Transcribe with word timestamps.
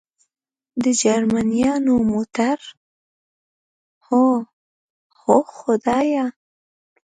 د 0.83 0.85
جرمنیانو 1.01 1.95
موټر؟ 2.11 2.57
هو، 4.05 4.25
اوه 5.29 5.45
خدایه. 5.59 6.25